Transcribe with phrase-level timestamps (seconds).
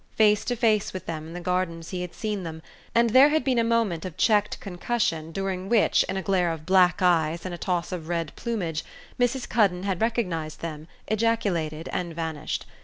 [0.15, 2.63] Face to face with them in the gardens he had seen them,
[2.95, 6.65] and there had been a moment of checked concussion during which, in a glare of
[6.65, 8.83] black eyes and a toss of red plumage,
[9.19, 9.47] Mrs.
[9.47, 12.65] Cuddon had recognised them, ejaculated and vanished.